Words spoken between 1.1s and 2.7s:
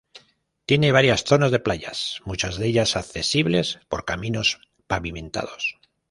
zonas de playas, muchas de